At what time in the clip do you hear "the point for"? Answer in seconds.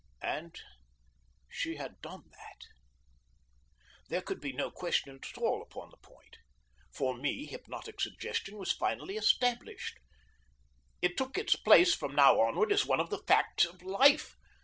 5.91-7.15